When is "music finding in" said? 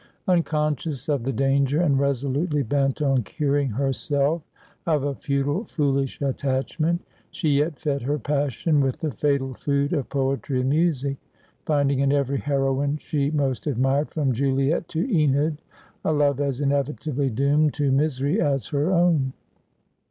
10.71-12.11